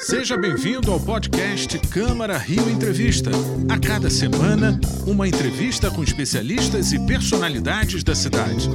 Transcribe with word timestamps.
Seja 0.00 0.34
bem-vindo 0.34 0.90
ao 0.90 0.98
podcast 0.98 1.78
Câmara 1.90 2.38
Rio 2.38 2.70
Entrevista. 2.70 3.30
A 3.68 3.78
cada 3.78 4.08
semana, 4.08 4.80
uma 5.06 5.28
entrevista 5.28 5.90
com 5.90 6.02
especialistas 6.02 6.90
e 6.94 7.06
personalidades 7.06 8.02
da 8.02 8.14
cidade. 8.14 8.66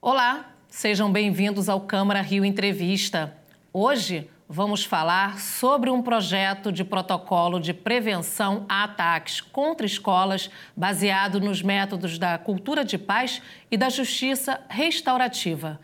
Olá, 0.00 0.52
sejam 0.68 1.10
bem-vindos 1.10 1.68
ao 1.68 1.80
Câmara 1.80 2.20
Rio 2.20 2.44
Entrevista. 2.44 3.36
Hoje 3.72 4.30
vamos 4.48 4.84
falar 4.84 5.40
sobre 5.40 5.90
um 5.90 6.00
projeto 6.00 6.70
de 6.70 6.84
protocolo 6.84 7.58
de 7.58 7.74
prevenção 7.74 8.64
a 8.68 8.84
ataques 8.84 9.40
contra 9.40 9.84
escolas 9.84 10.48
baseado 10.76 11.40
nos 11.40 11.60
métodos 11.60 12.20
da 12.20 12.38
cultura 12.38 12.84
de 12.84 12.96
paz 12.96 13.42
e 13.68 13.76
da 13.76 13.88
justiça 13.88 14.60
restaurativa. 14.68 15.80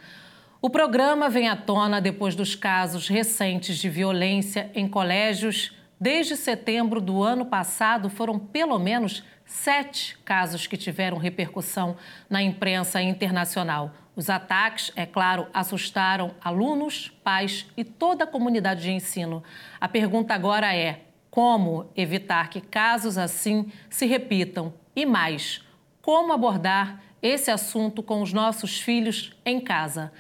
O 0.63 0.69
programa 0.69 1.31
vem 1.31 1.49
à 1.49 1.57
tona 1.57 2.03
depois 2.03 2.35
dos 2.35 2.55
casos 2.55 3.09
recentes 3.09 3.79
de 3.79 3.89
violência 3.89 4.71
em 4.75 4.87
colégios. 4.87 5.75
Desde 5.99 6.37
setembro 6.37 7.01
do 7.01 7.23
ano 7.23 7.47
passado, 7.47 8.11
foram 8.11 8.39
pelo 8.39 8.79
menos 8.79 9.25
sete 9.47 10.19
casos 10.19 10.67
que 10.67 10.77
tiveram 10.77 11.17
repercussão 11.17 11.97
na 12.29 12.43
imprensa 12.43 13.01
internacional. 13.01 13.95
Os 14.15 14.29
ataques, 14.29 14.93
é 14.97 15.07
claro, 15.07 15.47
assustaram 15.55 16.35
alunos, 16.45 17.09
pais 17.25 17.67
e 17.75 17.83
toda 17.83 18.25
a 18.25 18.27
comunidade 18.27 18.83
de 18.83 18.93
ensino. 18.93 19.43
A 19.81 19.89
pergunta 19.89 20.35
agora 20.35 20.77
é: 20.77 21.05
como 21.31 21.91
evitar 21.97 22.51
que 22.51 22.61
casos 22.61 23.17
assim 23.17 23.73
se 23.89 24.05
repitam? 24.05 24.75
E 24.95 25.07
mais, 25.07 25.65
como 26.03 26.35
abordar 26.35 27.03
esse 27.23 27.51
assunto 27.51 28.03
com 28.03 28.21
os 28.21 28.31
nossos 28.31 28.79
filhos 28.79 29.33
em 29.43 29.59
casa? 29.59 30.13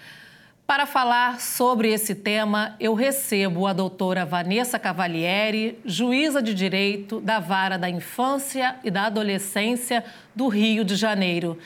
Para 0.70 0.86
falar 0.86 1.40
sobre 1.40 1.92
esse 1.92 2.14
tema, 2.14 2.76
eu 2.78 2.94
recebo 2.94 3.66
a 3.66 3.72
doutora 3.72 4.24
Vanessa 4.24 4.78
Cavalieri, 4.78 5.76
juíza 5.84 6.40
de 6.40 6.54
direito 6.54 7.20
da 7.20 7.40
Vara 7.40 7.76
da 7.76 7.90
Infância 7.90 8.76
e 8.84 8.88
da 8.88 9.06
Adolescência 9.06 10.04
do 10.32 10.46
Rio 10.46 10.84
de 10.84 10.94
Janeiro. 10.94 11.58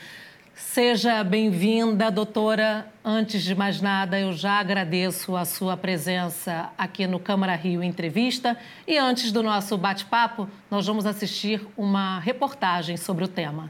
Seja 0.55 1.23
bem-vinda, 1.23 2.09
doutora. 2.09 2.91
Antes 3.03 3.43
de 3.43 3.53
mais 3.53 3.79
nada, 3.79 4.19
eu 4.19 4.33
já 4.33 4.53
agradeço 4.53 5.35
a 5.35 5.45
sua 5.45 5.77
presença 5.77 6.71
aqui 6.75 7.05
no 7.05 7.19
Câmara 7.19 7.53
Rio 7.53 7.83
Entrevista. 7.83 8.57
E 8.87 8.97
antes 8.97 9.31
do 9.31 9.43
nosso 9.43 9.77
bate-papo, 9.77 10.49
nós 10.71 10.87
vamos 10.87 11.05
assistir 11.05 11.61
uma 11.77 12.17
reportagem 12.17 12.97
sobre 12.97 13.23
o 13.23 13.27
tema. 13.27 13.69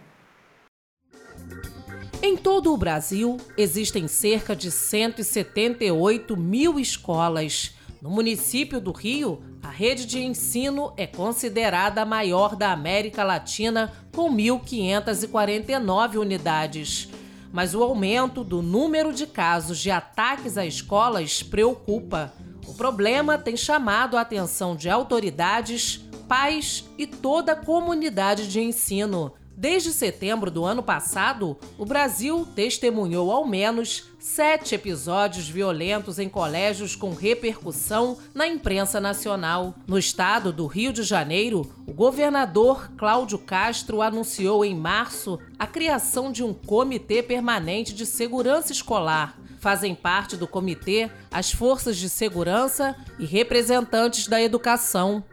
Em 2.27 2.35
todo 2.35 2.73
o 2.73 2.77
Brasil, 2.77 3.37
existem 3.55 4.07
cerca 4.07 4.55
de 4.55 4.71
178 4.71 6.35
mil 6.35 6.79
escolas. 6.79 7.75
No 8.01 8.09
município 8.09 8.81
do 8.81 8.91
Rio, 8.91 9.43
a 9.61 9.69
rede 9.69 10.07
de 10.07 10.23
ensino 10.23 10.91
é 10.97 11.05
considerada 11.05 12.01
a 12.01 12.05
maior 12.05 12.55
da 12.55 12.71
América 12.71 13.23
Latina, 13.23 13.93
com 14.11 14.35
1.549 14.35 16.15
unidades. 16.19 17.09
Mas 17.53 17.75
o 17.75 17.83
aumento 17.83 18.43
do 18.43 18.59
número 18.59 19.13
de 19.13 19.27
casos 19.27 19.77
de 19.77 19.91
ataques 19.91 20.57
a 20.57 20.65
escolas 20.65 21.43
preocupa. 21.43 22.33
O 22.65 22.73
problema 22.73 23.37
tem 23.37 23.55
chamado 23.55 24.17
a 24.17 24.21
atenção 24.21 24.75
de 24.75 24.89
autoridades, 24.89 26.03
pais 26.27 26.89
e 26.97 27.05
toda 27.05 27.51
a 27.51 27.55
comunidade 27.55 28.47
de 28.47 28.61
ensino. 28.61 29.31
Desde 29.57 29.93
setembro 29.93 30.51
do 30.51 30.65
ano 30.65 30.83
passado, 30.83 31.57
o 31.77 31.85
Brasil 31.85 32.45
testemunhou 32.53 33.31
ao 33.31 33.47
menos 33.47 34.09
sete 34.19 34.75
episódios 34.75 35.47
violentos 35.47 36.19
em 36.19 36.27
colégios 36.27 36.93
com 36.93 37.13
repercussão 37.13 38.17
na 38.33 38.45
imprensa 38.45 38.99
nacional. 38.99 39.73
No 39.87 39.97
estado 39.97 40.51
do 40.51 40.67
Rio 40.67 40.91
de 40.91 41.03
Janeiro, 41.03 41.71
o 41.87 41.93
governador 41.93 42.91
Cláudio 42.97 43.37
Castro 43.39 44.01
anunciou 44.01 44.65
em 44.65 44.75
março 44.75 45.39
a 45.57 45.65
criação 45.65 46.33
de 46.33 46.43
um 46.43 46.53
Comitê 46.53 47.23
Permanente 47.23 47.93
de 47.93 48.05
Segurança 48.05 48.73
Escolar. 48.73 49.39
Fazem 49.61 49.95
parte 49.95 50.35
do 50.35 50.47
comitê 50.47 51.09
as 51.31 51.51
forças 51.51 51.95
de 51.95 52.09
segurança 52.09 52.93
e 53.17 53.25
representantes 53.25 54.27
da 54.27 54.41
educação. 54.41 55.23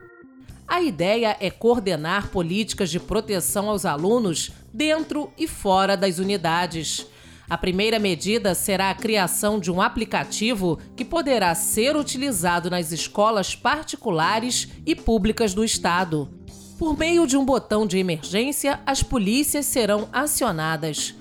A 0.72 0.80
ideia 0.80 1.36
é 1.38 1.50
coordenar 1.50 2.28
políticas 2.28 2.88
de 2.88 2.98
proteção 2.98 3.68
aos 3.68 3.84
alunos 3.84 4.52
dentro 4.72 5.30
e 5.36 5.46
fora 5.46 5.98
das 5.98 6.18
unidades. 6.18 7.06
A 7.46 7.58
primeira 7.58 7.98
medida 7.98 8.54
será 8.54 8.88
a 8.88 8.94
criação 8.94 9.60
de 9.60 9.70
um 9.70 9.82
aplicativo 9.82 10.78
que 10.96 11.04
poderá 11.04 11.54
ser 11.54 11.94
utilizado 11.94 12.70
nas 12.70 12.90
escolas 12.90 13.54
particulares 13.54 14.66
e 14.86 14.96
públicas 14.96 15.52
do 15.52 15.62
Estado. 15.62 16.30
Por 16.78 16.98
meio 16.98 17.26
de 17.26 17.36
um 17.36 17.44
botão 17.44 17.86
de 17.86 17.98
emergência, 17.98 18.80
as 18.86 19.02
polícias 19.02 19.66
serão 19.66 20.08
acionadas. 20.10 21.14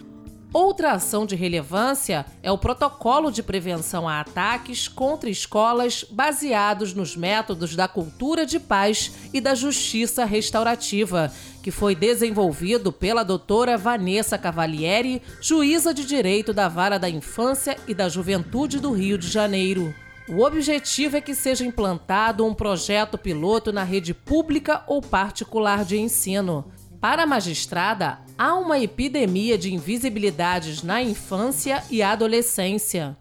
Outra 0.54 0.92
ação 0.92 1.26
de 1.26 1.34
relevância 1.34 2.26
é 2.44 2.52
o 2.52 2.58
protocolo 2.58 3.32
de 3.32 3.42
prevenção 3.42 4.08
a 4.08 4.20
ataques 4.20 4.86
contra 4.86 5.30
escolas 5.30 6.04
baseados 6.04 6.94
nos 6.94 7.16
métodos 7.16 7.74
da 7.74 7.88
cultura 7.88 8.46
de 8.46 8.60
paz 8.60 9.14
e 9.34 9.40
da 9.40 9.56
justiça 9.56 10.26
restaurativa, 10.26 11.32
que 11.64 11.72
foi 11.72 11.96
desenvolvido 11.96 12.92
pela 12.92 13.24
doutora 13.24 13.78
Vanessa 13.78 14.38
Cavalieri, 14.38 15.22
juíza 15.40 15.94
de 15.94 16.06
direito 16.06 16.52
da 16.52 16.68
Vara 16.68 17.00
da 17.00 17.10
Infância 17.10 17.78
e 17.88 17.94
da 17.94 18.10
Juventude 18.10 18.78
do 18.78 18.92
Rio 18.92 19.18
de 19.18 19.30
Janeiro. 19.30 19.96
O 20.28 20.44
objetivo 20.44 21.16
é 21.16 21.22
que 21.22 21.34
seja 21.34 21.66
implantado 21.66 22.46
um 22.46 22.54
projeto 22.54 23.18
piloto 23.18 23.72
na 23.72 23.86
rede 23.86 24.14
pública 24.14 24.84
ou 24.86 25.02
particular 25.02 25.86
de 25.86 25.98
ensino. 25.98 26.66
Para 27.02 27.24
a 27.24 27.26
magistrada, 27.26 28.20
há 28.38 28.54
uma 28.54 28.78
epidemia 28.78 29.58
de 29.58 29.74
invisibilidades 29.74 30.84
na 30.84 31.02
infância 31.02 31.84
e 31.90 32.04
adolescência. 32.04 33.18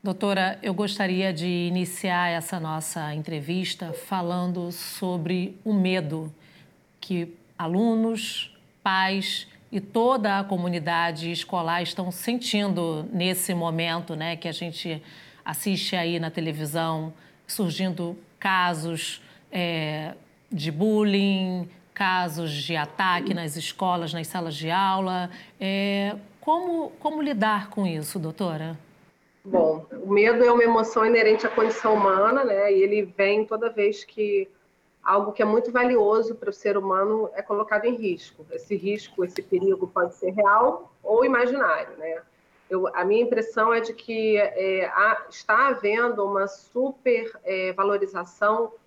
Doutora, 0.00 0.56
eu 0.62 0.72
gostaria 0.72 1.32
de 1.32 1.48
iniciar 1.48 2.28
essa 2.28 2.60
nossa 2.60 3.12
entrevista 3.12 3.92
falando 3.92 4.70
sobre 4.70 5.58
o 5.64 5.72
medo 5.72 6.32
que 7.00 7.34
alunos, 7.58 8.56
pais 8.80 9.48
e 9.72 9.80
toda 9.80 10.38
a 10.38 10.44
comunidade 10.44 11.32
escolar 11.32 11.82
estão 11.82 12.12
sentindo 12.12 13.08
nesse 13.12 13.52
momento, 13.54 14.14
né, 14.14 14.36
que 14.36 14.46
a 14.46 14.52
gente 14.52 15.02
assiste 15.44 15.96
aí 15.96 16.20
na 16.20 16.30
televisão, 16.30 17.12
surgindo 17.44 18.16
casos 18.38 19.20
é, 19.50 20.14
de 20.50 20.70
bullying, 20.70 21.68
casos 22.00 22.50
de 22.50 22.74
ataque 22.74 23.34
nas 23.34 23.56
escolas, 23.56 24.14
nas 24.14 24.26
salas 24.26 24.54
de 24.54 24.70
aula. 24.70 25.28
É, 25.60 26.16
como, 26.40 26.92
como 26.98 27.20
lidar 27.20 27.68
com 27.68 27.86
isso, 27.86 28.18
doutora? 28.18 28.78
Bom, 29.44 29.84
o 29.92 30.10
medo 30.10 30.42
é 30.42 30.50
uma 30.50 30.64
emoção 30.64 31.04
inerente 31.04 31.46
à 31.46 31.50
condição 31.50 31.92
humana, 31.92 32.42
né? 32.42 32.72
E 32.72 32.82
ele 32.82 33.02
vem 33.02 33.44
toda 33.44 33.68
vez 33.68 34.02
que 34.02 34.48
algo 35.04 35.32
que 35.32 35.42
é 35.42 35.44
muito 35.44 35.70
valioso 35.70 36.34
para 36.36 36.48
o 36.48 36.54
ser 36.54 36.78
humano 36.78 37.28
é 37.34 37.42
colocado 37.42 37.84
em 37.84 37.94
risco. 37.94 38.46
Esse 38.50 38.74
risco, 38.74 39.22
esse 39.22 39.42
perigo 39.42 39.86
pode 39.86 40.14
ser 40.14 40.30
real 40.30 40.90
ou 41.02 41.22
imaginário, 41.22 41.98
né? 41.98 42.22
Eu, 42.70 42.88
a 42.96 43.04
minha 43.04 43.24
impressão 43.24 43.74
é 43.74 43.80
de 43.80 43.92
que 43.92 44.38
é, 44.38 44.86
há, 44.86 45.26
está 45.28 45.68
havendo 45.68 46.24
uma 46.24 46.46
super 46.46 47.30
é, 47.44 47.74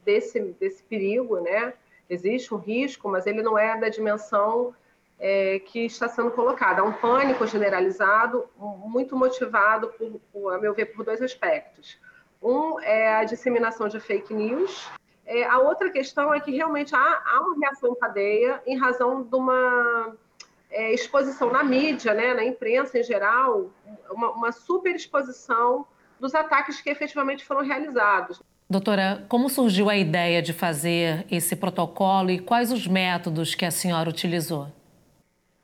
desse, 0.04 0.40
desse 0.60 0.82
perigo, 0.82 1.40
né? 1.42 1.74
Existe 2.10 2.54
um 2.54 2.58
risco, 2.58 3.10
mas 3.10 3.26
ele 3.26 3.42
não 3.42 3.58
é 3.58 3.78
da 3.80 3.90
dimensão 3.90 4.76
é, 5.20 5.60
que 5.60 5.86
está 5.86 6.08
sendo 6.08 6.32
colocada. 6.32 6.82
Há 6.82 6.84
um 6.84 6.94
pânico 6.94 7.46
generalizado, 7.48 8.48
muito 8.58 9.16
motivado, 9.16 9.88
por, 9.98 10.20
por, 10.32 10.54
a 10.54 10.58
meu 10.58 10.74
ver, 10.74 10.88
por 10.88 11.06
dois 11.06 11.22
aspectos. 11.22 11.98
Um 12.42 12.80
é 12.82 13.16
a 13.16 13.24
disseminação 13.24 13.88
de 13.88 14.00
fake 14.00 14.34
news. 14.34 14.90
É, 15.26 15.46
a 15.46 15.60
outra 15.60 15.90
questão 15.90 16.34
é 16.34 16.40
que 16.40 16.52
realmente 16.52 16.94
há, 16.94 17.24
há 17.26 17.40
uma 17.40 17.58
reação 17.58 17.96
cadeia 17.96 18.62
em 18.66 18.78
razão 18.78 19.24
de 19.24 19.36
uma 19.36 20.14
é, 20.70 20.94
exposição 20.94 21.52
na 21.52 21.64
mídia, 21.64 22.14
né, 22.14 22.34
na 22.34 22.44
imprensa 22.44 23.00
em 23.00 23.04
geral, 23.04 23.72
uma, 24.10 24.32
uma 24.32 24.52
superexposição 24.52 25.88
dos 26.20 26.36
ataques 26.36 26.82
que 26.82 26.90
efetivamente 26.90 27.46
foram 27.46 27.62
realizados. 27.62 28.42
Doutora, 28.74 29.24
como 29.30 29.52
surgiu 29.52 29.88
a 29.88 29.96
ideia 29.96 30.42
de 30.42 30.52
fazer 30.52 31.28
esse 31.30 31.56
protocolo 31.56 32.32
e 32.32 32.40
quais 32.40 32.72
os 32.72 32.88
métodos 32.88 33.54
que 33.54 33.64
a 33.66 33.70
senhora 33.70 34.10
utilizou? 34.10 34.66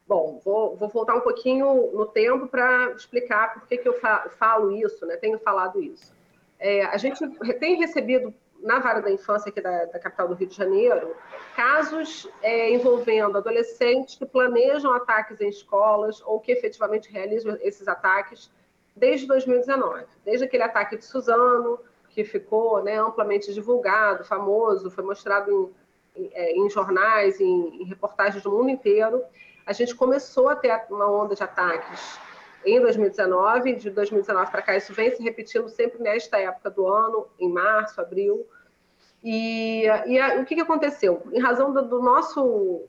Bom, 0.08 0.40
vou, 0.46 0.76
vou 0.76 0.90
voltar 0.90 1.16
um 1.16 1.22
pouquinho 1.22 1.90
no 1.92 2.06
tempo 2.06 2.46
para 2.46 2.92
explicar 2.92 3.56
por 3.56 3.68
que, 3.68 3.78
que 3.78 3.90
eu 3.90 4.00
falo 4.38 4.72
isso, 4.74 5.08
né? 5.08 5.16
tenho 5.16 5.40
falado 5.40 5.82
isso. 5.82 6.14
É, 6.60 6.86
a 6.86 6.98
gente 6.98 7.28
tem 7.60 7.80
recebido 7.80 8.32
na 8.62 8.78
vara 8.78 9.02
da 9.02 9.10
infância 9.10 9.50
aqui 9.50 9.60
da, 9.60 9.86
da 9.86 9.98
capital 9.98 10.28
do 10.28 10.36
Rio 10.36 10.48
de 10.48 10.56
Janeiro 10.56 11.16
casos 11.56 12.30
é, 12.44 12.72
envolvendo 12.72 13.40
adolescentes 13.40 14.18
que 14.18 14.26
planejam 14.28 14.94
ataques 14.94 15.42
em 15.42 15.50
escolas 15.50 16.22
ou 16.22 16.40
que 16.40 16.52
efetivamente 16.52 17.12
realizam 17.12 17.58
esses 17.62 17.88
ataques 17.88 18.52
desde 18.96 19.26
2019, 19.26 20.06
desde 20.24 20.46
aquele 20.46 20.64
ataque 20.64 20.98
de 20.98 21.06
Suzano, 21.06 21.80
que 22.10 22.24
ficou 22.24 22.84
né, 22.84 22.98
amplamente 22.98 23.54
divulgado, 23.54 24.24
famoso, 24.24 24.90
foi 24.90 25.04
mostrado 25.04 25.74
em, 26.16 26.24
em, 26.24 26.30
é, 26.34 26.52
em 26.58 26.70
jornais, 26.70 27.40
em, 27.40 27.82
em, 27.82 27.86
reportagens 27.86 28.44
do 28.44 28.52
mundo 28.52 28.70
inteiro, 28.70 29.24
a 29.66 29.74
gente 29.74 29.96
começou 29.96 30.50
a 30.50 30.56
ter 30.56 30.86
uma 30.90 31.10
onda 31.10 31.36
de 31.36 31.44
ataques 31.44 32.20
em 32.66 32.80
2019, 32.82 33.76
de 33.76 33.90
2019 33.90 34.52
para 34.52 34.62
cá 34.62 34.76
isso 34.76 34.94
vem 34.94 35.16
se 35.16 35.24
repetindo 35.24 35.70
sempre 35.70 36.02
nesta 36.02 36.38
época 36.38 36.70
do 36.70 36.88
ano, 36.88 37.28
em 37.40 37.50
março, 37.50 38.02
abril. 38.02 38.46
E, 39.24 39.84
e 40.08 40.20
a, 40.20 40.40
o 40.40 40.46
que, 40.46 40.56
que, 40.56 40.62
aconteceu? 40.62 41.24
Em 41.32 41.40
razão 41.40 41.74
do, 41.74 41.82
do 41.84 42.02
nosso 42.02 42.88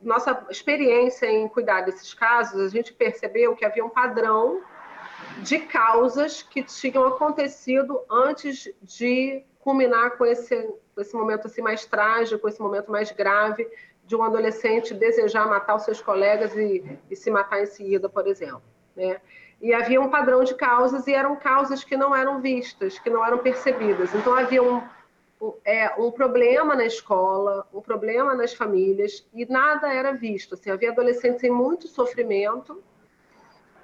nossa 0.00 0.46
experiência 0.48 1.26
em 1.26 1.48
cuidar 1.48 1.80
desses 1.80 2.14
casos, 2.14 2.60
a 2.60 2.68
gente 2.68 2.92
percebeu 2.92 3.56
que 3.56 3.64
havia 3.64 3.84
um 3.84 3.88
padrão 3.88 4.62
de 5.42 5.58
causas 5.60 6.42
que 6.42 6.62
tinham 6.62 7.06
acontecido 7.06 8.00
antes 8.10 8.68
de 8.82 9.44
culminar 9.60 10.16
com 10.16 10.24
esse, 10.24 10.68
esse 10.96 11.14
momento 11.14 11.46
assim 11.46 11.60
mais 11.60 11.84
trágico, 11.84 12.48
esse 12.48 12.60
momento 12.60 12.90
mais 12.90 13.10
grave 13.10 13.68
de 14.06 14.16
um 14.16 14.22
adolescente 14.22 14.94
desejar 14.94 15.46
matar 15.46 15.76
os 15.76 15.82
seus 15.82 16.00
colegas 16.00 16.56
e, 16.56 16.82
e 17.10 17.14
se 17.14 17.30
matar 17.30 17.62
em 17.62 17.66
seguida, 17.66 18.08
por 18.08 18.26
exemplo. 18.26 18.62
Né? 18.96 19.20
E 19.60 19.74
havia 19.74 20.00
um 20.00 20.08
padrão 20.08 20.42
de 20.42 20.54
causas 20.54 21.06
e 21.06 21.12
eram 21.12 21.36
causas 21.36 21.84
que 21.84 21.96
não 21.96 22.16
eram 22.16 22.40
vistas, 22.40 22.98
que 22.98 23.10
não 23.10 23.24
eram 23.24 23.38
percebidas. 23.38 24.14
Então 24.14 24.34
havia 24.34 24.62
um, 24.62 24.82
um, 25.40 25.52
é, 25.64 25.92
um 25.98 26.10
problema 26.10 26.74
na 26.74 26.86
escola, 26.86 27.66
um 27.72 27.82
problema 27.82 28.34
nas 28.34 28.54
famílias 28.54 29.28
e 29.34 29.44
nada 29.44 29.92
era 29.92 30.12
visto. 30.12 30.54
Assim, 30.54 30.70
havia 30.70 30.90
adolescentes 30.90 31.44
em 31.44 31.50
muito 31.50 31.86
sofrimento 31.88 32.82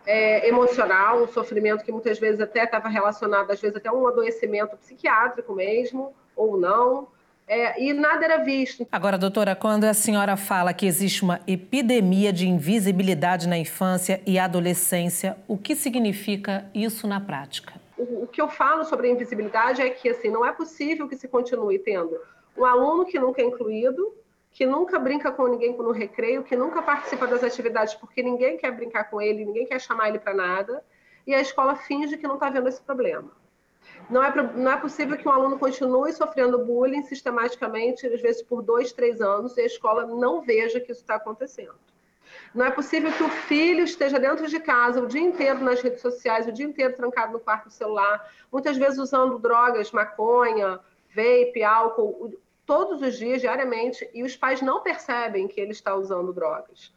é, 0.06 0.48
emocional, 0.48 1.22
um 1.22 1.28
sofrimento 1.28 1.84
que 1.84 1.92
muitas 1.92 2.18
vezes 2.18 2.40
até 2.40 2.64
estava 2.64 2.88
relacionado, 2.88 3.50
às 3.50 3.60
vezes 3.60 3.76
até 3.76 3.90
um 3.90 4.06
adoecimento 4.06 4.76
psiquiátrico 4.76 5.54
mesmo, 5.54 6.14
ou 6.36 6.56
não. 6.58 7.08
É, 7.46 7.82
e 7.82 7.92
nada 7.92 8.24
era 8.24 8.38
visto. 8.38 8.86
Agora, 8.90 9.18
doutora, 9.18 9.54
quando 9.54 9.84
a 9.84 9.92
senhora 9.92 10.36
fala 10.36 10.72
que 10.72 10.86
existe 10.86 11.22
uma 11.22 11.40
epidemia 11.46 12.32
de 12.32 12.48
invisibilidade 12.48 13.46
na 13.46 13.58
infância 13.58 14.22
e 14.26 14.38
adolescência, 14.38 15.36
o 15.46 15.58
que 15.58 15.76
significa 15.76 16.64
isso 16.74 17.06
na 17.06 17.20
prática? 17.20 17.74
O, 17.98 18.22
o 18.22 18.26
que 18.26 18.40
eu 18.40 18.48
falo 18.48 18.84
sobre 18.84 19.08
a 19.08 19.10
invisibilidade 19.10 19.82
é 19.82 19.90
que 19.90 20.08
assim, 20.08 20.30
não 20.30 20.44
é 20.44 20.52
possível 20.52 21.06
que 21.06 21.16
se 21.16 21.28
continue 21.28 21.78
tendo 21.78 22.18
um 22.56 22.64
aluno 22.64 23.04
que 23.04 23.18
nunca 23.18 23.42
é 23.42 23.44
incluído, 23.44 24.14
que 24.54 24.64
nunca 24.64 25.00
brinca 25.00 25.32
com 25.32 25.48
ninguém 25.48 25.76
no 25.76 25.90
recreio, 25.90 26.44
que 26.44 26.54
nunca 26.54 26.80
participa 26.80 27.26
das 27.26 27.42
atividades 27.42 27.92
porque 27.94 28.22
ninguém 28.22 28.56
quer 28.56 28.70
brincar 28.70 29.10
com 29.10 29.20
ele, 29.20 29.44
ninguém 29.44 29.66
quer 29.66 29.80
chamar 29.80 30.08
ele 30.08 30.20
para 30.20 30.32
nada, 30.32 30.82
e 31.26 31.34
a 31.34 31.40
escola 31.40 31.74
finge 31.74 32.16
que 32.16 32.26
não 32.26 32.34
está 32.34 32.48
vendo 32.48 32.68
esse 32.68 32.80
problema. 32.80 33.32
Não 34.08 34.22
é, 34.22 34.32
não 34.54 34.70
é 34.70 34.76
possível 34.76 35.16
que 35.16 35.26
um 35.26 35.32
aluno 35.32 35.58
continue 35.58 36.12
sofrendo 36.12 36.64
bullying 36.64 37.02
sistematicamente, 37.02 38.06
às 38.06 38.22
vezes 38.22 38.42
por 38.42 38.62
dois, 38.62 38.92
três 38.92 39.20
anos, 39.20 39.56
e 39.56 39.62
a 39.62 39.66
escola 39.66 40.06
não 40.06 40.40
veja 40.40 40.78
que 40.78 40.92
isso 40.92 41.00
está 41.00 41.16
acontecendo. 41.16 41.74
Não 42.54 42.64
é 42.64 42.70
possível 42.70 43.10
que 43.12 43.24
o 43.24 43.28
filho 43.28 43.82
esteja 43.82 44.20
dentro 44.20 44.46
de 44.46 44.60
casa 44.60 45.02
o 45.02 45.08
dia 45.08 45.20
inteiro 45.20 45.64
nas 45.64 45.82
redes 45.82 46.00
sociais, 46.00 46.46
o 46.46 46.52
dia 46.52 46.64
inteiro 46.64 46.94
trancado 46.94 47.32
no 47.32 47.40
quarto 47.40 47.64
do 47.64 47.72
celular, 47.72 48.30
muitas 48.52 48.76
vezes 48.76 49.00
usando 49.00 49.36
drogas, 49.36 49.90
maconha, 49.90 50.78
vape, 51.12 51.64
álcool, 51.64 52.32
todos 52.66 53.02
os 53.02 53.16
dias, 53.16 53.40
diariamente, 53.40 54.08
e 54.12 54.22
os 54.22 54.36
pais 54.36 54.62
não 54.62 54.80
percebem 54.80 55.46
que 55.48 55.60
ele 55.60 55.72
está 55.72 55.94
usando 55.94 56.32
drogas. 56.32 56.92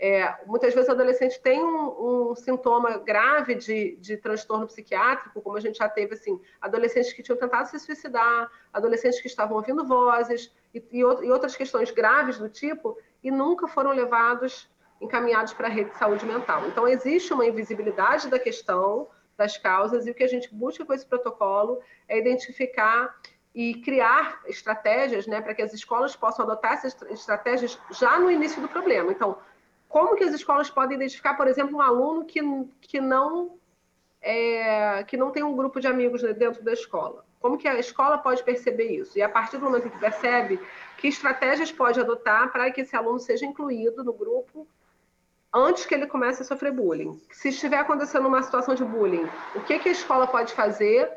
É, 0.00 0.32
muitas 0.46 0.72
vezes 0.72 0.88
o 0.88 0.92
adolescente 0.92 1.40
tem 1.40 1.60
um, 1.60 2.30
um 2.30 2.34
sintoma 2.36 2.98
grave 2.98 3.56
de, 3.56 3.96
de, 3.96 4.16
transtorno 4.16 4.64
psiquiátrico, 4.66 5.42
como 5.42 5.56
a 5.56 5.60
gente 5.60 5.78
já 5.78 5.88
teve, 5.88 6.14
assim, 6.14 6.40
adolescentes 6.60 7.12
que 7.12 7.22
tinham 7.22 7.36
tentado 7.36 7.68
se 7.68 7.80
suicidar, 7.80 8.48
adolescentes 8.72 9.20
que 9.20 9.26
estavam 9.26 9.56
ouvindo 9.56 9.84
vozes 9.84 10.52
e, 10.72 10.78
e, 10.92 10.98
e 11.00 11.02
outras 11.04 11.56
questões 11.56 11.90
graves 11.90 12.38
do 12.38 12.48
tipo, 12.48 12.96
e 13.24 13.30
nunca 13.30 13.66
foram 13.66 13.90
levados, 13.90 14.70
encaminhados 15.00 15.52
para 15.52 15.66
a 15.66 15.70
rede 15.70 15.90
de 15.90 15.98
saúde 15.98 16.24
mental. 16.24 16.68
Então, 16.68 16.86
existe 16.86 17.32
uma 17.32 17.46
invisibilidade 17.46 18.28
da 18.28 18.38
questão, 18.38 19.08
das 19.36 19.56
causas, 19.56 20.06
e 20.06 20.12
o 20.12 20.14
que 20.14 20.22
a 20.22 20.28
gente 20.28 20.52
busca 20.54 20.84
com 20.84 20.92
esse 20.92 21.06
protocolo 21.06 21.80
é 22.08 22.18
identificar 22.18 23.16
e 23.58 23.74
criar 23.74 24.40
estratégias 24.46 25.26
né, 25.26 25.40
para 25.40 25.52
que 25.52 25.60
as 25.60 25.74
escolas 25.74 26.14
possam 26.14 26.44
adotar 26.44 26.74
essas 26.74 26.96
estratégias 27.10 27.76
já 27.90 28.16
no 28.16 28.30
início 28.30 28.62
do 28.62 28.68
problema. 28.68 29.10
Então, 29.10 29.36
como 29.88 30.14
que 30.14 30.22
as 30.22 30.32
escolas 30.32 30.70
podem 30.70 30.96
identificar, 30.96 31.34
por 31.34 31.48
exemplo, 31.48 31.76
um 31.76 31.80
aluno 31.80 32.24
que, 32.24 32.40
que, 32.80 33.00
não, 33.00 33.58
é, 34.22 35.02
que 35.02 35.16
não 35.16 35.32
tem 35.32 35.42
um 35.42 35.56
grupo 35.56 35.80
de 35.80 35.88
amigos 35.88 36.22
dentro 36.36 36.62
da 36.62 36.72
escola? 36.72 37.24
Como 37.40 37.58
que 37.58 37.66
a 37.66 37.76
escola 37.80 38.16
pode 38.16 38.44
perceber 38.44 38.92
isso? 38.92 39.18
E 39.18 39.22
a 39.22 39.28
partir 39.28 39.56
do 39.56 39.64
momento 39.64 39.90
que 39.90 39.98
percebe, 39.98 40.60
que 40.96 41.08
estratégias 41.08 41.72
pode 41.72 41.98
adotar 41.98 42.52
para 42.52 42.70
que 42.70 42.82
esse 42.82 42.94
aluno 42.94 43.18
seja 43.18 43.44
incluído 43.44 44.04
no 44.04 44.12
grupo 44.12 44.68
antes 45.52 45.84
que 45.84 45.96
ele 45.96 46.06
comece 46.06 46.42
a 46.42 46.44
sofrer 46.44 46.70
bullying? 46.70 47.20
Se 47.32 47.48
estiver 47.48 47.78
acontecendo 47.78 48.28
uma 48.28 48.40
situação 48.40 48.76
de 48.76 48.84
bullying, 48.84 49.28
o 49.56 49.60
que, 49.62 49.80
que 49.80 49.88
a 49.88 49.92
escola 49.92 50.28
pode 50.28 50.52
fazer 50.52 51.10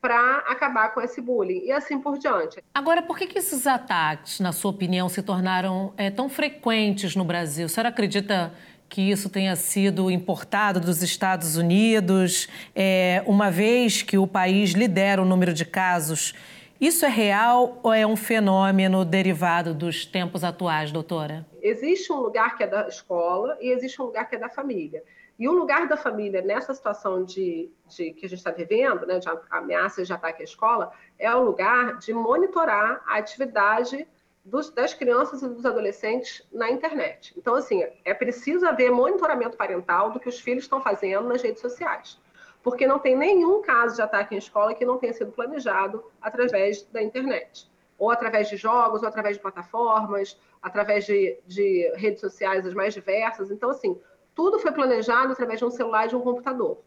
para 0.00 0.38
acabar 0.48 0.94
com 0.94 1.00
esse 1.00 1.20
bullying 1.20 1.64
e 1.64 1.72
assim 1.72 1.98
por 1.98 2.18
diante. 2.18 2.62
Agora, 2.74 3.02
por 3.02 3.18
que, 3.18 3.26
que 3.26 3.38
esses 3.38 3.66
ataques, 3.66 4.40
na 4.40 4.52
sua 4.52 4.70
opinião, 4.70 5.08
se 5.08 5.22
tornaram 5.22 5.92
é, 5.96 6.10
tão 6.10 6.28
frequentes 6.28 7.16
no 7.16 7.24
Brasil? 7.24 7.66
A 7.66 7.68
senhora 7.68 7.88
acredita 7.88 8.52
que 8.88 9.10
isso 9.10 9.28
tenha 9.28 9.56
sido 9.56 10.10
importado 10.10 10.80
dos 10.80 11.02
Estados 11.02 11.56
Unidos, 11.56 12.48
é, 12.74 13.22
uma 13.26 13.50
vez 13.50 14.02
que 14.02 14.16
o 14.16 14.26
país 14.26 14.70
lidera 14.70 15.20
o 15.20 15.24
número 15.24 15.52
de 15.52 15.64
casos? 15.64 16.34
Isso 16.80 17.06
é 17.06 17.08
real 17.08 17.80
ou 17.82 17.92
é 17.92 18.06
um 18.06 18.16
fenômeno 18.16 19.04
derivado 19.04 19.72
dos 19.72 20.04
tempos 20.04 20.44
atuais, 20.44 20.92
doutora? 20.92 21.46
Existe 21.62 22.12
um 22.12 22.20
lugar 22.20 22.56
que 22.56 22.62
é 22.62 22.66
da 22.66 22.86
escola 22.86 23.56
e 23.60 23.70
existe 23.70 24.00
um 24.00 24.04
lugar 24.04 24.28
que 24.28 24.36
é 24.36 24.38
da 24.38 24.48
família. 24.48 25.02
E 25.38 25.48
o 25.48 25.52
lugar 25.52 25.86
da 25.86 25.96
família 25.96 26.40
nessa 26.40 26.72
situação 26.72 27.22
de, 27.22 27.70
de 27.88 28.12
que 28.12 28.24
a 28.24 28.28
gente 28.28 28.38
está 28.38 28.50
vivendo, 28.50 29.06
né, 29.06 29.18
de 29.18 29.28
ameaças 29.50 30.06
de 30.06 30.12
ataque 30.12 30.42
à 30.42 30.44
escola, 30.44 30.92
é 31.18 31.34
o 31.34 31.42
lugar 31.42 31.98
de 31.98 32.14
monitorar 32.14 33.02
a 33.06 33.16
atividade 33.16 34.08
dos, 34.46 34.70
das 34.70 34.94
crianças 34.94 35.42
e 35.42 35.48
dos 35.48 35.66
adolescentes 35.66 36.46
na 36.52 36.70
internet. 36.70 37.34
Então, 37.36 37.54
assim, 37.54 37.84
é 38.04 38.14
preciso 38.14 38.66
haver 38.66 38.90
monitoramento 38.90 39.56
parental 39.56 40.10
do 40.10 40.20
que 40.20 40.28
os 40.28 40.40
filhos 40.40 40.64
estão 40.64 40.80
fazendo 40.80 41.28
nas 41.28 41.42
redes 41.42 41.60
sociais. 41.60 42.18
Porque 42.62 42.86
não 42.86 42.98
tem 42.98 43.16
nenhum 43.16 43.60
caso 43.60 43.96
de 43.96 44.02
ataque 44.02 44.34
em 44.34 44.38
escola 44.38 44.74
que 44.74 44.84
não 44.84 44.98
tenha 44.98 45.12
sido 45.12 45.32
planejado 45.32 46.04
através 46.20 46.82
da 46.84 47.02
internet. 47.02 47.70
Ou 47.98 48.10
através 48.10 48.48
de 48.48 48.56
jogos, 48.56 49.02
ou 49.02 49.08
através 49.08 49.36
de 49.36 49.42
plataformas, 49.42 50.38
através 50.62 51.04
de, 51.04 51.38
de 51.46 51.92
redes 51.96 52.20
sociais 52.20 52.66
as 52.66 52.74
mais 52.74 52.94
diversas. 52.94 53.50
Então, 53.50 53.70
assim, 53.70 54.00
tudo 54.36 54.60
foi 54.60 54.70
planejado 54.70 55.32
através 55.32 55.58
de 55.58 55.64
um 55.64 55.70
celular 55.70 56.04
e 56.04 56.10
de 56.10 56.16
um 56.16 56.20
computador. 56.20 56.82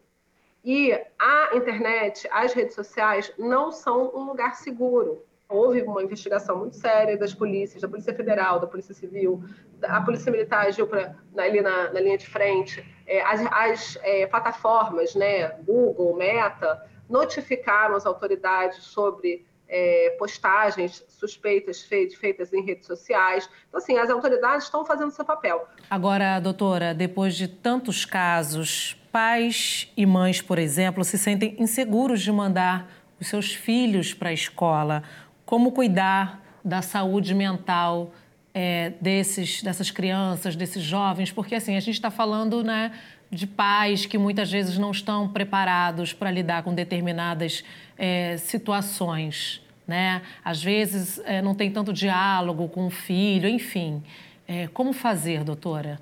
E 0.64 0.94
a 1.18 1.50
internet, 1.56 2.30
as 2.32 2.54
redes 2.54 2.76
sociais, 2.76 3.34
não 3.40 3.72
são 3.72 4.12
um 4.16 4.24
lugar 4.24 4.56
seguro. 4.56 5.26
Houve 5.50 5.82
uma 5.82 6.04
investigação 6.04 6.58
muito 6.58 6.76
séria 6.76 7.18
das 7.18 7.34
polícias, 7.34 7.82
da 7.82 7.88
Polícia 7.88 8.14
Federal, 8.14 8.60
da 8.60 8.68
Polícia 8.68 8.94
Civil, 8.94 9.44
a 9.82 10.00
Polícia 10.00 10.32
Militar 10.32 10.68
agiu 10.68 10.86
pra, 10.86 11.16
ali 11.36 11.60
na, 11.60 11.92
na 11.92 12.00
linha 12.00 12.20
de 12.20 12.28
frente, 12.28 12.86
é, 13.08 13.22
as, 13.24 13.42
as 13.52 13.98
é, 14.04 14.28
plataformas, 14.28 15.16
né, 15.16 15.50
Google, 15.64 16.16
Meta, 16.16 16.86
notificaram 17.10 17.96
as 17.96 18.06
autoridades 18.06 18.84
sobre 18.84 19.44
é, 19.70 20.16
postagens 20.18 21.06
suspeitas 21.08 21.82
feitas 21.82 22.52
em 22.52 22.66
redes 22.66 22.88
sociais. 22.88 23.48
Então, 23.68 23.80
assim, 23.80 23.98
as 23.98 24.10
autoridades 24.10 24.66
estão 24.66 24.84
fazendo 24.84 25.12
seu 25.12 25.24
papel. 25.24 25.68
Agora, 25.90 26.40
doutora, 26.40 26.94
depois 26.94 27.36
de 27.36 27.48
tantos 27.48 28.04
casos, 28.04 28.98
pais 29.12 29.92
e 29.96 30.06
mães, 30.06 30.42
por 30.42 30.58
exemplo, 30.58 31.04
se 31.04 31.18
sentem 31.18 31.56
inseguros 31.60 32.22
de 32.22 32.32
mandar 32.32 32.90
os 33.20 33.28
seus 33.28 33.54
filhos 33.54 34.14
para 34.14 34.30
a 34.30 34.34
escola. 34.34 35.04
Como 35.46 35.72
cuidar 35.72 36.42
da 36.64 36.82
saúde 36.82 37.36
mental 37.36 38.12
é, 38.54 38.94
desses, 39.02 39.62
dessas 39.62 39.92
crianças, 39.92 40.56
desses 40.56 40.82
jovens? 40.82 41.32
Porque, 41.32 41.54
assim, 41.54 41.76
a 41.76 41.80
gente 41.80 41.96
está 41.96 42.10
falando, 42.10 42.64
né, 42.64 42.92
de 43.32 43.46
pais 43.46 44.06
que 44.06 44.18
muitas 44.18 44.52
vezes 44.52 44.78
não 44.78 44.92
estão 44.92 45.28
preparados 45.28 46.14
para 46.14 46.32
lidar 46.32 46.64
com 46.64 46.74
determinadas 46.74 47.64
é, 47.98 48.38
situações. 48.38 49.62
Né? 49.88 50.22
Às 50.44 50.64
vezes 50.64 51.20
é, 51.26 51.42
não 51.42 51.56
tem 51.56 51.72
tanto 51.72 51.92
diálogo 51.92 52.68
com 52.70 52.88
o 52.88 52.90
filho, 52.92 53.48
enfim. 53.48 54.04
É, 54.48 54.68
como 54.68 54.94
fazer, 54.94 55.44
doutora? 55.44 56.00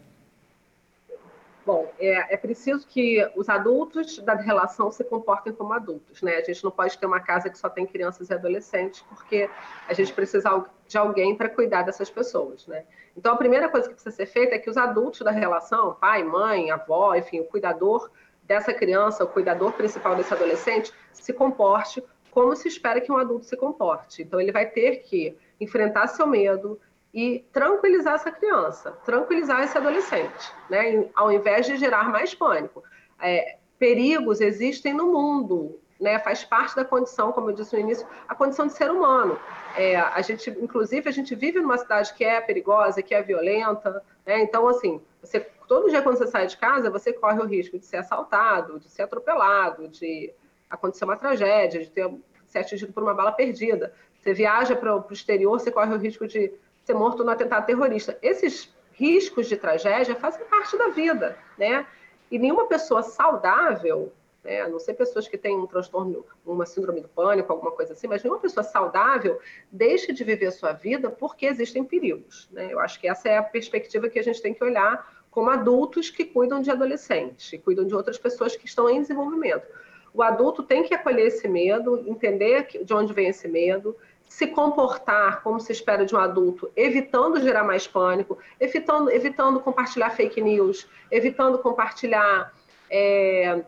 Bom, 1.65 1.91
é, 2.00 2.34
é, 2.34 2.38
preciso 2.38 2.88
que 2.88 3.29
os 3.36 3.50
adultos 3.50 4.19
da 4.19 4.36
relação 4.36 4.89
se 4.89 5.03
comportem 5.03 5.51
como 5.51 5.74
adultos, 5.74 6.22
né? 6.22 6.38
A 6.38 6.41
gente 6.41 6.63
não 6.63 6.72
pode 6.72 6.98
ter 6.98 7.05
uma 7.05 7.19
casa 7.19 7.50
que 7.50 7.57
só 7.57 7.67
tem 7.67 7.86
crianças 7.86 8.29
e 8.29 8.34
adolescentes, 8.34 9.01
porque 9.10 9.50
a 9.86 9.93
gente 9.93 10.13
precisa 10.13 10.65
de 10.88 10.98
alguém 10.98 11.36
para 11.36 11.50
cuidar 11.50 11.84
dessas 11.84 12.10
pessoas, 12.10 12.65
né? 12.67 12.86
Então, 13.15 13.34
a 13.34 13.38
primeira 13.38 13.67
coisa 13.67 13.88
que 13.88 13.94
precisa 13.94 14.15
ser 14.15 14.25
feita 14.25 14.56
é 14.56 14.60
que 14.60 14.70
os 14.70 14.77
adultos 14.77 15.22
da 15.22 15.32
relação, 15.32 15.96
pai, 16.00 16.24
mãe, 16.24 16.72
avó, 16.72 17.15
enfim, 17.15 17.39
o 17.39 17.46
cuidador 17.46 18.10
dessa 18.44 18.74
criança, 18.74 19.24
o 19.24 19.27
cuidador 19.27 19.74
principal 19.74 20.15
desse 20.15 20.34
adolescente, 20.34 20.94
se 21.12 21.34
comporte 21.34 22.03
como 22.32 22.56
se 22.56 22.67
espera 22.67 23.01
que 23.01 23.12
um 23.12 23.17
adulto 23.17 23.46
se 23.46 23.58
comporte. 23.58 24.22
Então, 24.22 24.39
ele 24.39 24.51
vai 24.51 24.67
ter 24.67 24.98
que 24.98 25.36
enfrentar 25.60 26.08
seu 26.08 26.27
medo 26.27 26.79
e 27.13 27.44
tranquilizar 27.51 28.15
essa 28.15 28.32
criança, 28.32 28.91
tranquilizar 29.03 29.63
esse 29.63 29.77
adolescente, 29.77 30.53
né? 30.70 31.10
ao 31.15 31.32
invés 31.32 31.65
de 31.65 31.75
gerar 31.75 32.10
mais 32.10 32.36
pânico. 32.36 32.84
É, 33.20 33.58
perigos 33.79 34.39
existem 34.39 34.94
no 34.94 35.12
mundo, 35.12 35.79
né? 36.00 36.20
faz 36.20 36.44
parte 36.44 36.75
da 36.75 36.86
condição, 36.86 37.32
como 37.32 37.50
eu 37.50 37.56
disse 37.56 37.74
no 37.75 37.82
início, 37.82 38.08
a 38.27 38.36
condição 38.36 38.68
de 38.68 38.74
ser 38.74 38.92
humano. 38.92 39.39
É, 39.75 39.96
a 39.96 40.22
gente, 40.22 40.50
inclusive, 40.50 41.08
a 41.08 41.12
gente 41.12 41.36
vive 41.36 41.60
numa 41.60 41.77
cidade 41.77 42.13
que 42.13 42.24
é 42.24 42.39
perigosa, 42.42 43.01
que 43.01 43.13
é 43.13 43.22
violenta, 43.22 44.04
né? 44.25 44.39
então, 44.42 44.68
assim, 44.68 45.01
você, 45.22 45.39
todo 45.68 45.89
dia 45.89 46.01
quando 46.01 46.18
você 46.18 46.27
sai 46.27 46.48
de 46.48 46.58
casa, 46.58 46.89
você 46.89 47.12
corre 47.13 47.39
o 47.39 47.46
risco 47.46 47.77
de 47.77 47.86
ser 47.86 47.98
assaltado, 47.98 48.80
de 48.80 48.89
ser 48.89 49.04
atropelado, 49.04 49.88
de 49.88 50.34
acontecer 50.70 51.06
uma 51.06 51.18
tragédia, 51.18 51.82
de 51.82 51.89
ter, 51.89 52.10
ser 52.48 52.60
atingido 52.60 52.94
por 52.94 53.04
uma 53.04 53.13
bala 53.13 53.32
perdida. 53.32 53.94
Você 54.20 54.34
viaja 54.34 54.75
para 54.75 54.96
o 54.96 55.06
exterior, 55.12 55.60
você 55.60 55.72
corre 55.72 55.94
o 55.94 55.98
risco 55.98 56.27
de 56.27 56.51
ser 56.84 56.94
morto 56.94 57.24
no 57.24 57.32
atentado 57.32 57.66
terrorista. 57.66 58.18
Esses 58.22 58.74
riscos 58.94 59.48
de 59.48 59.58
tragédia 59.58 60.16
fazem 60.16 60.46
parte 60.46 60.77
da 60.77 60.89
vida, 60.89 61.38
né? 61.58 61.86
E 62.30 62.39
nenhuma 62.39 62.68
pessoa 62.68 63.04
saudável, 63.04 64.12
né, 64.48 64.62
a 64.62 64.70
não 64.70 64.80
ser 64.80 64.94
pessoas 64.94 65.27
que 65.27 65.38
têm 65.38 65.58
um 65.58 65.68
transtorno, 65.68 66.25
uma 66.46 66.66
síndrome 66.66 67.01
do 67.01 67.10
pânico, 67.10 67.51
alguma 67.51 67.72
coisa 67.72 67.92
assim, 67.92 68.08
mas 68.08 68.24
nenhuma 68.24 68.39
pessoa 68.39 68.63
saudável 68.63 69.38
deixa 69.70 70.13
de 70.13 70.24
viver 70.24 70.51
sua 70.51 70.72
vida 70.72 71.10
porque 71.10 71.46
existem 71.46 71.84
perigos. 71.84 72.48
Né? 72.54 72.72
Eu 72.72 72.80
acho 72.80 72.98
que 72.98 73.10
essa 73.10 73.27
é 73.27 73.38
a 73.38 73.44
perspectiva 73.44 74.08
que 74.08 74.18
a 74.18 74.24
gente 74.24 74.42
tem 74.42 74.54
que 74.54 74.63
olhar 74.63 75.06
como 75.30 75.50
adultos 75.50 76.10
que 76.10 76.24
cuidam 76.24 76.62
de 76.62 76.72
adolescentes, 76.72 77.60
cuidam 77.62 77.86
de 77.86 77.94
outras 77.94 78.18
pessoas 78.18 78.56
que 78.56 78.66
estão 78.66 78.89
em 78.89 79.01
desenvolvimento. 79.01 79.68
O 80.13 80.24
adulto 80.24 80.63
tem 80.63 80.82
que 80.84 80.94
acolher 80.94 81.27
esse 81.27 81.48
medo, 81.48 82.06
entender 82.08 82.70
de 82.84 82.94
onde 82.94 83.12
vem 83.12 83.27
esse 83.27 83.50
medo, 83.50 83.96
se 84.30 84.48
comportar 84.48 85.44
como 85.44 85.60
se 85.60 85.74
espera 85.74 86.06
de 86.06 86.16
um 86.16 86.20
adulto, 86.20 86.72
evitando 86.74 87.42
gerar 87.42 87.66
mais 87.66 87.86
pânico, 87.86 88.38
evitando, 88.60 89.12
evitando 89.12 89.60
compartilhar 89.60 90.10
fake 90.10 90.42
news, 90.42 90.88
evitando 91.12 91.60
compartilhar 91.60 92.54
é, 92.89 93.63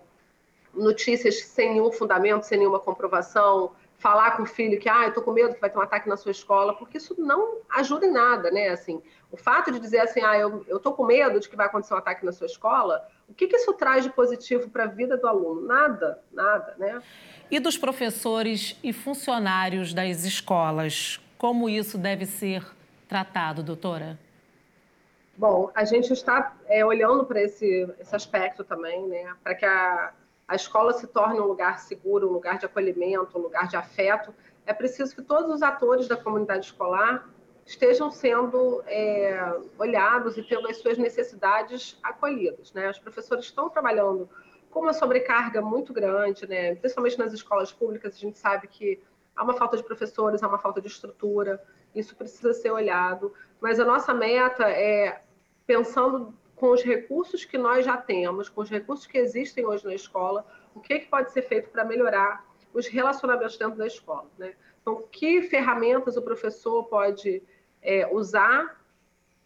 notícias 0.74 1.42
sem 1.44 1.74
nenhum 1.74 1.92
fundamento, 1.92 2.44
sem 2.44 2.58
nenhuma 2.58 2.80
comprovação, 2.80 3.72
falar 4.00 4.38
com 4.38 4.44
o 4.44 4.46
filho 4.46 4.80
que, 4.80 4.88
ah, 4.88 5.06
eu 5.06 5.14
tô 5.14 5.22
com 5.22 5.32
medo 5.32 5.54
que 5.54 5.62
vai 5.62 5.70
ter 5.70 5.78
um 5.78 5.82
ataque 5.82 6.08
na 6.08 6.16
sua 6.16 6.32
escola, 6.32 6.74
porque 6.74 6.98
isso 6.98 7.16
não 7.18 7.58
ajuda 7.76 8.06
em 8.06 8.12
nada, 8.12 8.50
né? 8.50 8.70
Assim, 8.70 9.02
o 9.30 9.36
fato 9.36 9.72
de 9.72 9.80
dizer 9.80 10.00
assim, 10.00 10.22
ah, 10.22 10.38
eu, 10.38 10.66
eu 10.68 10.80
tô 10.80 10.94
com 10.94 11.06
medo 11.06 11.40
de 11.40 11.50
que 11.50 11.56
vai 11.56 11.68
acontecer 11.68 11.94
um 11.94 11.98
ataque 11.98 12.26
na 12.26 12.32
sua 12.32 12.48
escola, 12.48 13.06
o 13.28 13.34
que, 13.34 13.48
que 13.48 13.58
isso 13.58 13.74
traz 13.74 14.04
de 14.04 14.10
positivo 14.10 14.70
para 14.70 14.86
a 14.86 14.88
vida 14.88 15.18
do 15.18 15.28
aluno? 15.28 15.62
Nada, 15.62 16.20
nada, 16.32 16.76
né? 16.78 17.02
E 17.52 17.60
dos 17.60 17.78
professores 17.78 18.78
e 18.82 18.94
funcionários 18.94 19.94
das 19.94 20.24
escolas, 20.24 21.20
como 21.38 21.70
isso 21.70 21.98
deve 21.98 22.26
ser 22.26 22.66
tratado, 23.08 23.62
doutora? 23.62 24.18
Bom, 25.38 25.72
a 25.76 25.84
gente 25.84 26.12
está 26.12 26.56
é, 26.68 26.86
olhando 26.86 27.26
para 27.26 27.42
esse, 27.42 27.88
esse 28.00 28.16
aspecto 28.16 28.64
também, 28.64 29.08
né? 29.08 29.34
Para 29.44 29.56
que 29.56 29.66
a, 29.66 30.12
a 30.50 30.56
escola 30.56 30.92
se 30.94 31.06
torne 31.06 31.40
um 31.40 31.46
lugar 31.46 31.78
seguro, 31.78 32.28
um 32.28 32.34
lugar 32.34 32.58
de 32.58 32.66
acolhimento, 32.66 33.38
um 33.38 33.42
lugar 33.42 33.68
de 33.68 33.78
afeto, 33.78 34.34
é 34.66 34.74
preciso 34.74 35.16
que 35.16 35.22
todos 35.22 35.54
os 35.54 35.62
atores 35.62 36.08
da 36.08 36.18
comunidade 36.18 36.66
escolar 36.66 37.30
estejam 37.64 38.10
sendo 38.10 38.82
é, 38.88 39.56
olhados 39.78 40.40
e 40.40 40.44
tendo 40.44 40.68
as 40.68 40.78
suas 40.78 40.98
necessidades 40.98 42.00
acolhidas. 42.02 42.74
Né? 42.74 42.90
Os 42.90 42.98
professores 42.98 43.46
estão 43.46 43.70
trabalhando 43.70 44.28
com 44.72 44.80
uma 44.80 44.92
sobrecarga 44.94 45.62
muito 45.62 45.94
grande, 45.94 46.48
né? 46.48 46.74
principalmente 46.74 47.20
nas 47.20 47.32
escolas 47.32 47.72
públicas, 47.72 48.16
a 48.16 48.18
gente 48.18 48.40
sabe 48.40 48.68
que 48.68 49.00
há 49.36 49.44
uma 49.44 49.54
falta 49.54 49.78
de 49.78 49.84
professores, 49.84 50.42
há 50.42 50.48
uma 50.48 50.58
falta 50.58 50.82
de 50.82 50.88
estrutura, 50.88 51.64
isso 51.94 52.16
precisa 52.16 52.54
ser 52.54 52.72
olhado, 52.72 53.32
mas 53.62 53.80
a 53.80 53.86
nossa 53.86 54.16
meta 54.16 54.68
é, 54.68 55.22
pensando 55.68 56.34
com 56.60 56.72
os 56.72 56.84
recursos 56.84 57.46
que 57.46 57.58
nós 57.58 57.86
já 57.86 57.96
temos, 57.96 58.50
com 58.50 58.60
os 58.62 58.70
recursos 58.70 59.08
que 59.08 59.18
existem 59.18 59.66
hoje 59.66 59.86
na 59.86 59.96
escola, 59.96 60.46
o 60.76 60.82
que, 60.82 60.94
é 60.94 61.00
que 61.00 61.08
pode 61.08 61.32
ser 61.32 61.44
feito 61.44 61.70
para 61.70 61.86
melhorar 61.86 62.46
os 62.74 62.86
relacionamentos 62.86 63.58
dentro 63.58 63.78
da 63.78 63.88
escola. 63.88 64.30
Né? 64.38 64.54
Então, 64.82 65.02
que 65.10 65.42
ferramentas 65.44 66.18
o 66.18 66.22
professor 66.22 66.84
pode 66.84 67.42
é, 67.82 68.06
usar 68.14 68.84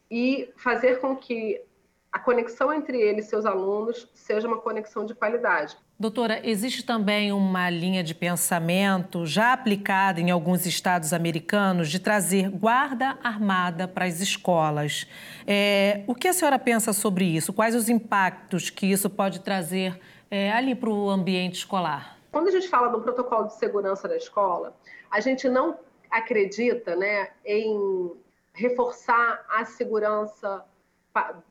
e 0.10 0.51
fazer 0.58 1.00
com 1.00 1.15
que 1.15 1.62
a 2.12 2.17
conexão 2.17 2.74
entre 2.74 3.00
ele 3.00 3.20
e 3.20 3.24
seus 3.24 3.46
alunos 3.46 4.10
seja 4.13 4.48
uma 4.48 4.60
conexão 4.60 5.05
de 5.05 5.13
qualidade. 5.13 5.77
Doutora, 6.03 6.41
existe 6.43 6.86
também 6.86 7.31
uma 7.31 7.69
linha 7.69 8.03
de 8.03 8.13
pensamento 8.13 9.25
já 9.25 9.53
aplicada 9.53 10.19
em 10.19 10.31
alguns 10.31 10.65
estados 10.65 11.13
americanos 11.13 11.88
de 11.89 11.98
trazer 11.98 12.50
guarda 12.50 13.17
armada 13.24 13.88
para 13.88 14.03
as 14.03 14.19
escolas. 14.19 15.07
É, 15.48 16.03
o 16.05 16.13
que 16.13 16.27
a 16.27 16.33
senhora 16.33 16.60
pensa 16.60 16.91
sobre 16.91 17.24
isso? 17.24 17.53
Quais 17.53 17.74
os 17.74 17.88
impactos 17.88 18.69
que 18.69 18.86
isso 18.86 19.10
pode 19.10 19.39
trazer 19.39 19.98
é, 20.29 20.51
ali 20.51 20.75
para 20.75 20.89
o 20.89 21.10
ambiente 21.10 21.60
escolar? 21.60 22.17
Quando 22.33 22.50
a 22.50 22.51
gente 22.51 22.67
fala 22.67 22.89
do 22.89 23.00
protocolo 23.00 23.48
de 23.48 23.53
segurança 23.53 24.05
da 24.05 24.17
escola, 24.17 24.75
a 25.10 25.22
gente 25.22 25.48
não 25.48 25.79
acredita 26.12 26.98
né, 26.98 27.29
em 27.45 28.12
reforçar 28.53 29.45
a 29.50 29.63
segurança 29.63 30.65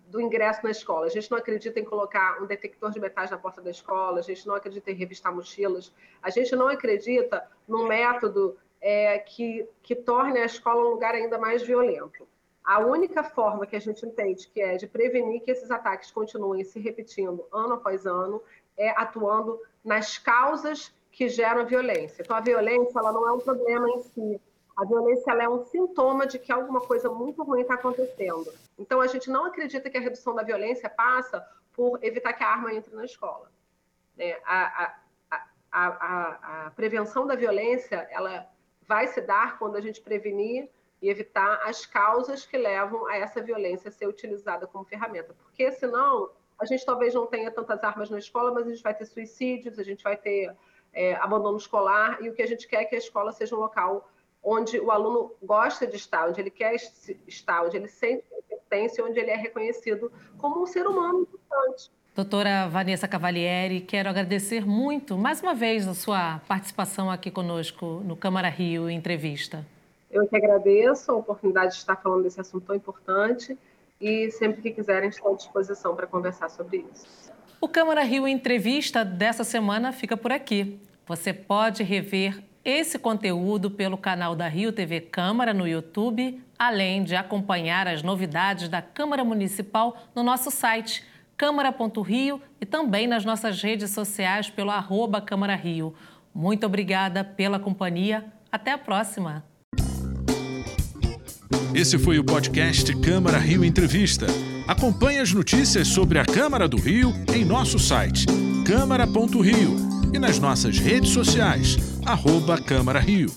do 0.08 0.20
ingresso 0.20 0.60
na 0.64 0.70
escola. 0.70 1.06
A 1.06 1.10
gente 1.10 1.30
não 1.30 1.38
acredita 1.38 1.78
em 1.78 1.84
colocar 1.84 2.42
um 2.42 2.46
detector 2.46 2.90
de 2.90 3.00
metais 3.00 3.30
na 3.30 3.38
porta 3.38 3.60
da 3.62 3.70
escola, 3.70 4.18
a 4.18 4.22
gente 4.22 4.46
não 4.46 4.54
acredita 4.54 4.90
em 4.90 4.94
revistar 4.94 5.34
mochilas, 5.34 5.92
a 6.22 6.30
gente 6.30 6.54
não 6.56 6.68
acredita 6.68 7.48
num 7.66 7.86
método 7.86 8.56
é, 8.80 9.18
que, 9.20 9.68
que 9.82 9.94
torne 9.94 10.40
a 10.40 10.44
escola 10.44 10.84
um 10.84 10.90
lugar 10.90 11.14
ainda 11.14 11.38
mais 11.38 11.62
violento. 11.62 12.26
A 12.64 12.80
única 12.80 13.22
forma 13.22 13.66
que 13.66 13.74
a 13.74 13.80
gente 13.80 14.04
entende 14.04 14.48
que 14.48 14.60
é 14.60 14.76
de 14.76 14.86
prevenir 14.86 15.42
que 15.42 15.50
esses 15.50 15.70
ataques 15.70 16.10
continuem 16.10 16.64
se 16.64 16.78
repetindo 16.78 17.44
ano 17.52 17.74
após 17.74 18.06
ano 18.06 18.42
é 18.76 18.90
atuando 18.90 19.60
nas 19.84 20.18
causas 20.18 20.94
que 21.10 21.28
geram 21.28 21.66
violência. 21.66 22.22
Então, 22.22 22.36
a 22.36 22.40
violência 22.40 22.98
ela 22.98 23.12
não 23.12 23.28
é 23.28 23.32
um 23.32 23.38
problema 23.38 23.88
em 23.90 24.00
si, 24.00 24.40
a 24.76 24.84
violência 24.84 25.32
é 25.32 25.48
um 25.48 25.64
sintoma 25.64 26.26
de 26.26 26.38
que 26.38 26.50
alguma 26.50 26.80
coisa 26.80 27.10
muito 27.10 27.42
ruim 27.42 27.62
está 27.62 27.74
acontecendo. 27.74 28.52
Então, 28.78 29.00
a 29.00 29.06
gente 29.06 29.30
não 29.30 29.46
acredita 29.46 29.90
que 29.90 29.98
a 29.98 30.00
redução 30.00 30.34
da 30.34 30.42
violência 30.42 30.88
passa 30.88 31.46
por 31.72 32.02
evitar 32.02 32.32
que 32.32 32.42
a 32.42 32.48
arma 32.48 32.72
entre 32.72 32.94
na 32.94 33.04
escola. 33.04 33.50
É, 34.18 34.40
a, 34.44 34.94
a, 35.30 35.46
a, 35.72 36.66
a, 36.66 36.70
prevenção 36.72 37.26
da 37.26 37.34
violência 37.34 38.06
ela 38.10 38.46
vai 38.86 39.08
se 39.08 39.20
dar 39.20 39.58
quando 39.58 39.76
a 39.76 39.80
gente 39.80 40.00
prevenir 40.00 40.68
e 41.00 41.08
evitar 41.08 41.60
as 41.64 41.86
causas 41.86 42.46
que 42.46 42.56
levam 42.56 43.06
a 43.06 43.16
essa 43.16 43.42
violência 43.42 43.90
ser 43.90 44.06
utilizada 44.06 44.66
como 44.66 44.84
ferramenta. 44.84 45.34
Porque, 45.34 45.72
senão, 45.72 46.30
a 46.58 46.64
gente 46.64 46.84
talvez 46.84 47.14
não 47.14 47.26
tenha 47.26 47.50
tantas 47.50 47.82
armas 47.82 48.08
na 48.10 48.18
escola, 48.18 48.52
mas 48.52 48.66
a 48.66 48.70
gente 48.70 48.82
vai 48.82 48.94
ter 48.94 49.06
suicídios, 49.06 49.78
a 49.78 49.82
gente 49.82 50.04
vai 50.04 50.16
ter 50.16 50.54
é, 50.92 51.14
abandono 51.16 51.56
escolar, 51.56 52.22
e 52.22 52.28
o 52.28 52.34
que 52.34 52.42
a 52.42 52.46
gente 52.46 52.68
quer 52.68 52.82
é 52.82 52.84
que 52.84 52.94
a 52.94 52.98
escola 52.98 53.32
seja 53.32 53.56
um 53.56 53.60
local 53.60 54.08
onde 54.42 54.78
o 54.80 54.90
aluno 54.90 55.32
gosta 55.42 55.86
de 55.86 55.96
estar, 55.96 56.28
onde 56.28 56.40
ele 56.40 56.50
quer 56.50 56.74
estar, 57.26 57.64
onde 57.64 57.76
ele 57.76 57.88
sente 57.88 58.24
pertence, 58.48 59.00
onde 59.02 59.18
ele 59.18 59.30
é 59.30 59.36
reconhecido 59.36 60.10
como 60.38 60.62
um 60.62 60.66
ser 60.66 60.86
humano 60.86 61.20
importante. 61.20 61.90
Doutora 62.14 62.68
Vanessa 62.68 63.08
Cavalieri, 63.08 63.80
quero 63.80 64.08
agradecer 64.08 64.66
muito, 64.66 65.16
mais 65.16 65.40
uma 65.40 65.54
vez, 65.54 65.88
a 65.88 65.94
sua 65.94 66.40
participação 66.46 67.10
aqui 67.10 67.30
conosco 67.30 68.02
no 68.04 68.16
Câmara 68.16 68.48
Rio 68.48 68.90
Entrevista. 68.90 69.64
Eu 70.10 70.26
que 70.26 70.36
agradeço 70.36 71.10
a 71.10 71.16
oportunidade 71.16 71.72
de 71.72 71.78
estar 71.78 71.96
falando 71.96 72.24
desse 72.24 72.38
assunto 72.38 72.66
tão 72.66 72.76
importante 72.76 73.56
e 73.98 74.30
sempre 74.30 74.60
que 74.60 74.70
quiserem 74.72 75.08
estou 75.08 75.32
à 75.32 75.36
disposição 75.36 75.96
para 75.96 76.06
conversar 76.06 76.50
sobre 76.50 76.84
isso. 76.92 77.32
O 77.58 77.68
Câmara 77.68 78.02
Rio 78.02 78.28
Entrevista 78.28 79.04
dessa 79.04 79.44
semana 79.44 79.92
fica 79.92 80.16
por 80.16 80.32
aqui. 80.32 80.78
Você 81.06 81.32
pode 81.32 81.82
rever 81.82 82.42
esse 82.64 82.98
conteúdo 82.98 83.70
pelo 83.70 83.98
canal 83.98 84.36
da 84.36 84.46
Rio 84.46 84.72
TV 84.72 85.00
Câmara 85.00 85.52
no 85.52 85.66
YouTube, 85.66 86.40
além 86.58 87.02
de 87.02 87.16
acompanhar 87.16 87.88
as 87.88 88.02
novidades 88.02 88.68
da 88.68 88.80
Câmara 88.80 89.24
Municipal 89.24 89.96
no 90.14 90.22
nosso 90.22 90.50
site 90.50 91.04
câmara.rio 91.36 92.40
e 92.60 92.66
também 92.66 93.08
nas 93.08 93.24
nossas 93.24 93.60
redes 93.60 93.90
sociais 93.90 94.48
pelo 94.48 94.70
arroba 94.70 95.20
Câmara 95.20 95.56
Rio. 95.56 95.92
Muito 96.32 96.64
obrigada 96.64 97.24
pela 97.24 97.58
companhia. 97.58 98.24
Até 98.50 98.70
a 98.70 98.78
próxima. 98.78 99.44
Esse 101.74 101.98
foi 101.98 102.18
o 102.18 102.24
podcast 102.24 102.94
Câmara 103.00 103.38
Rio 103.38 103.64
Entrevista. 103.64 104.26
Acompanhe 104.68 105.18
as 105.18 105.32
notícias 105.32 105.88
sobre 105.88 106.18
a 106.18 106.24
Câmara 106.24 106.68
do 106.68 106.76
Rio 106.76 107.12
em 107.34 107.44
nosso 107.44 107.78
site 107.78 108.26
câmara.rio 108.64 109.76
e 110.14 110.18
nas 110.18 110.38
nossas 110.38 110.78
redes 110.78 111.10
sociais 111.10 111.91
arroba 112.06 112.58
Câmara 112.58 113.00
Rio. 113.00 113.30